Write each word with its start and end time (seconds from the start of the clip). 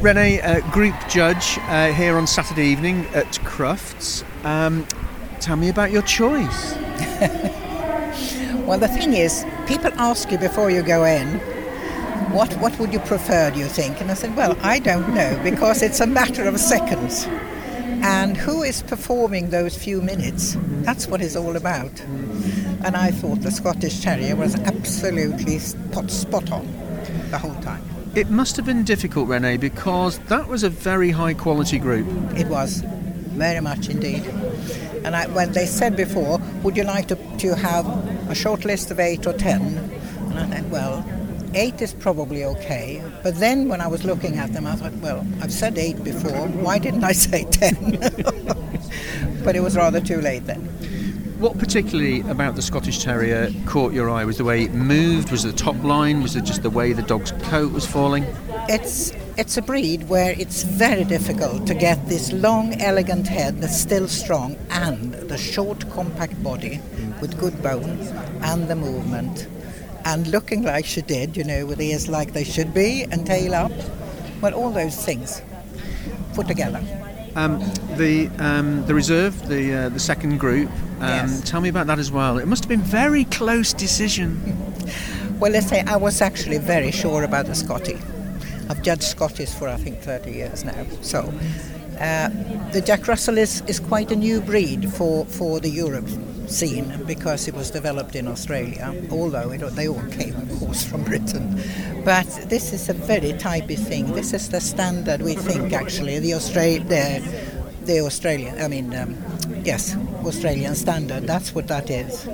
Renee, 0.00 0.40
uh, 0.40 0.60
group 0.70 0.94
judge 1.08 1.58
uh, 1.62 1.92
here 1.92 2.16
on 2.16 2.26
Saturday 2.26 2.66
evening 2.66 3.06
at 3.14 3.26
Crufts. 3.44 4.24
Um, 4.44 4.86
tell 5.40 5.56
me 5.56 5.68
about 5.68 5.90
your 5.90 6.02
choice. 6.02 6.74
Well, 8.68 8.78
the 8.78 8.86
thing 8.86 9.14
is, 9.14 9.46
people 9.66 9.90
ask 9.94 10.30
you 10.30 10.36
before 10.36 10.70
you 10.70 10.82
go 10.82 11.04
in, 11.04 11.38
what 12.34 12.52
what 12.58 12.78
would 12.78 12.92
you 12.92 12.98
prefer? 12.98 13.50
Do 13.50 13.58
you 13.58 13.64
think? 13.64 13.98
And 14.02 14.10
I 14.10 14.14
said, 14.14 14.36
well, 14.36 14.58
I 14.60 14.78
don't 14.78 15.14
know 15.14 15.40
because 15.42 15.80
it's 15.80 16.00
a 16.00 16.06
matter 16.06 16.46
of 16.46 16.60
seconds. 16.60 17.24
And 18.04 18.36
who 18.36 18.62
is 18.62 18.82
performing 18.82 19.48
those 19.48 19.74
few 19.74 20.02
minutes? 20.02 20.58
That's 20.84 21.06
what 21.06 21.22
it's 21.22 21.34
all 21.34 21.56
about. 21.56 21.98
And 22.84 22.94
I 22.94 23.10
thought 23.10 23.40
the 23.40 23.50
Scottish 23.50 24.00
Terrier 24.00 24.36
was 24.36 24.54
absolutely 24.54 25.58
spot, 25.60 26.10
spot 26.10 26.52
on 26.52 26.66
the 27.30 27.38
whole 27.38 27.58
time. 27.62 27.82
It 28.14 28.30
must 28.30 28.56
have 28.56 28.66
been 28.66 28.84
difficult, 28.84 29.28
Renee, 29.28 29.58
because 29.58 30.18
that 30.28 30.48
was 30.48 30.62
a 30.62 30.70
very 30.70 31.10
high 31.10 31.34
quality 31.34 31.78
group. 31.78 32.06
It 32.36 32.48
was 32.48 32.82
very 33.36 33.60
much 33.60 33.88
indeed. 33.88 34.24
And 35.04 35.14
I, 35.14 35.26
when 35.28 35.52
they 35.52 35.66
said 35.66 35.96
before, 35.96 36.40
would 36.62 36.76
you 36.76 36.84
like 36.84 37.08
to, 37.08 37.16
to 37.38 37.54
have 37.54 37.86
a 38.28 38.34
short 38.34 38.64
list 38.64 38.90
of 38.90 38.98
eight 38.98 39.26
or 39.26 39.32
ten? 39.32 39.62
And 40.30 40.38
I 40.38 40.48
said, 40.48 40.70
well, 40.70 41.04
eight 41.54 41.80
is 41.80 41.94
probably 41.94 42.44
okay. 42.44 43.02
But 43.22 43.36
then 43.36 43.68
when 43.68 43.80
I 43.80 43.86
was 43.86 44.04
looking 44.04 44.38
at 44.38 44.52
them, 44.52 44.66
I 44.66 44.74
thought, 44.74 44.94
well, 44.94 45.26
I've 45.40 45.52
said 45.52 45.78
eight 45.78 46.02
before. 46.02 46.48
Why 46.48 46.78
didn't 46.78 47.04
I 47.04 47.12
say 47.26 47.44
ten? 47.44 47.98
but 49.44 49.54
it 49.54 49.60
was 49.60 49.76
rather 49.76 50.00
too 50.00 50.20
late 50.20 50.46
then. 50.46 50.68
What 51.38 51.56
particularly 51.56 52.22
about 52.22 52.56
the 52.56 52.62
Scottish 52.62 52.98
Terrier 53.04 53.52
caught 53.64 53.92
your 53.92 54.10
eye? 54.10 54.24
Was 54.24 54.38
the 54.38 54.44
way 54.44 54.64
it 54.64 54.74
moved? 54.74 55.30
Was 55.30 55.44
it 55.44 55.52
the 55.52 55.56
top 55.56 55.80
line? 55.84 56.20
Was 56.20 56.34
it 56.34 56.42
just 56.42 56.64
the 56.64 56.70
way 56.70 56.92
the 56.92 57.02
dog's 57.02 57.30
coat 57.42 57.70
was 57.70 57.86
falling? 57.86 58.24
It's 58.68 59.12
it's 59.36 59.56
a 59.56 59.62
breed 59.62 60.08
where 60.08 60.34
it's 60.36 60.64
very 60.64 61.04
difficult 61.04 61.64
to 61.68 61.74
get 61.74 62.08
this 62.08 62.32
long, 62.32 62.74
elegant 62.80 63.28
head 63.28 63.60
that's 63.60 63.78
still 63.80 64.08
strong 64.08 64.56
and 64.70 65.14
the 65.14 65.38
short, 65.38 65.88
compact 65.90 66.42
body 66.42 66.80
with 67.20 67.38
good 67.38 67.62
bone 67.62 68.00
and 68.42 68.66
the 68.66 68.74
movement 68.74 69.46
and 70.04 70.26
looking 70.26 70.64
like 70.64 70.86
she 70.86 71.02
did, 71.02 71.36
you 71.36 71.44
know, 71.44 71.66
with 71.66 71.80
ears 71.80 72.08
like 72.08 72.32
they 72.32 72.42
should 72.42 72.74
be 72.74 73.04
and 73.12 73.24
tail 73.24 73.54
up. 73.54 73.70
Well, 74.40 74.54
all 74.54 74.70
those 74.70 74.96
things 75.04 75.40
put 76.34 76.48
together. 76.48 76.82
Um, 77.36 77.60
the 77.96 78.28
um, 78.40 78.84
the 78.86 78.94
reserve, 78.94 79.48
the 79.48 79.72
uh, 79.72 79.88
the 79.90 80.00
second 80.00 80.38
group. 80.40 80.68
Um, 81.00 81.08
Yes. 81.08 81.48
Tell 81.48 81.60
me 81.60 81.68
about 81.68 81.86
that 81.86 81.98
as 81.98 82.10
well. 82.10 82.38
It 82.38 82.46
must 82.46 82.64
have 82.64 82.68
been 82.68 82.80
very 82.82 83.24
close 83.24 83.72
decision. 83.72 84.40
Well, 85.38 85.52
let's 85.52 85.68
say 85.68 85.82
I 85.82 85.96
was 85.96 86.20
actually 86.20 86.58
very 86.58 86.90
sure 86.90 87.22
about 87.22 87.46
the 87.46 87.54
Scotty. 87.54 87.98
I've 88.68 88.82
judged 88.82 89.04
Scotties 89.04 89.54
for 89.54 89.68
I 89.68 89.76
think 89.76 90.00
30 90.00 90.30
years 90.32 90.64
now. 90.64 90.84
So 91.00 91.32
uh, 92.00 92.28
the 92.72 92.82
Jack 92.84 93.06
Russell 93.08 93.38
is, 93.38 93.62
is 93.66 93.80
quite 93.80 94.10
a 94.10 94.16
new 94.16 94.40
breed 94.40 94.92
for, 94.92 95.24
for 95.26 95.60
the 95.60 95.70
Europe 95.70 96.08
scene 96.48 97.04
because 97.06 97.46
it 97.46 97.54
was 97.54 97.70
developed 97.70 98.14
in 98.16 98.26
Australia, 98.26 98.94
although 99.10 99.50
it, 99.50 99.60
they 99.74 99.86
all 99.88 100.02
came, 100.10 100.34
of 100.34 100.58
course, 100.58 100.82
from 100.82 101.04
Britain. 101.04 101.62
But 102.04 102.26
this 102.48 102.72
is 102.72 102.88
a 102.88 102.94
very 102.94 103.32
typey 103.34 103.78
thing. 103.78 104.12
This 104.14 104.32
is 104.32 104.48
the 104.48 104.60
standard, 104.60 105.22
we 105.22 105.34
think, 105.34 105.72
actually, 105.72 106.18
the, 106.18 106.32
Austra- 106.32 106.86
the, 107.88 108.00
Australian, 108.00 108.60
I 108.60 108.68
mean, 108.68 108.94
um, 108.94 109.16
yes, 109.64 109.96
Australian 110.24 110.74
standard. 110.74 111.26
That's 111.26 111.54
what 111.54 111.68
that 111.68 111.90
is. 111.90 112.28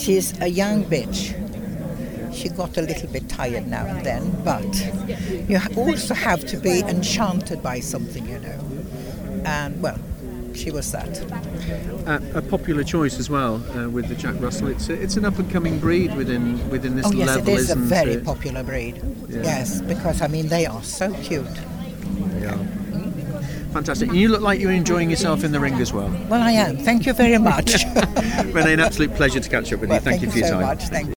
She's 0.00 0.40
a 0.40 0.48
young 0.48 0.84
bitch 0.84 1.34
she 2.34 2.48
got 2.48 2.76
a 2.76 2.82
little 2.82 3.08
bit 3.08 3.28
tired 3.28 3.66
now 3.68 3.86
and 3.86 4.04
then, 4.04 4.30
but 4.42 4.64
you 5.48 5.60
also 5.76 6.14
have 6.14 6.44
to 6.46 6.56
be 6.56 6.80
enchanted 6.80 7.62
by 7.62 7.80
something, 7.80 8.26
you 8.28 8.38
know. 8.40 8.58
And 9.44 9.80
well, 9.80 9.98
she 10.54 10.70
was 10.70 10.90
that. 10.92 11.20
Uh, 12.06 12.20
a 12.34 12.42
popular 12.42 12.82
choice 12.84 13.18
as 13.18 13.30
well 13.30 13.56
uh, 13.76 13.88
with 13.88 14.08
the 14.08 14.14
Jack 14.14 14.34
Russell. 14.40 14.68
It's 14.68 14.88
a, 14.88 14.94
it's 14.94 15.16
an 15.16 15.24
up 15.24 15.38
and 15.38 15.50
coming 15.50 15.78
breed 15.78 16.14
within 16.16 16.68
within 16.70 16.96
this 16.96 17.06
oh 17.06 17.12
yes, 17.12 17.26
level, 17.28 17.48
it 17.48 17.58
is 17.58 17.70
a 17.70 17.76
very 17.76 18.14
it? 18.14 18.24
popular 18.24 18.62
breed. 18.62 19.00
Yeah. 19.28 19.42
Yes, 19.42 19.80
because 19.82 20.22
I 20.22 20.28
mean 20.28 20.48
they 20.48 20.66
are 20.66 20.82
so 20.82 21.12
cute. 21.22 21.46
Yeah. 22.40 22.56
Fantastic. 23.74 24.10
And 24.10 24.16
you 24.16 24.28
look 24.28 24.40
like 24.40 24.60
you're 24.60 24.70
enjoying 24.70 25.10
yourself 25.10 25.42
in 25.42 25.50
the 25.50 25.58
ring 25.58 25.74
as 25.74 25.92
well. 25.92 26.08
Well, 26.28 26.40
I 26.40 26.52
am. 26.52 26.76
Thank 26.76 27.06
you 27.06 27.12
very 27.12 27.38
much. 27.38 27.84
Renee, 28.44 28.74
an 28.74 28.78
absolute 28.78 29.12
pleasure 29.16 29.40
to 29.40 29.50
catch 29.50 29.72
up 29.72 29.80
with 29.80 29.90
well, 29.90 29.98
you. 29.98 30.04
Thank, 30.04 30.22
you 30.22 30.30
for 30.30 30.38
your 30.38 30.46
so 30.46 30.54
time. 30.54 30.62
much. 30.62 30.84
Thank 30.84 31.12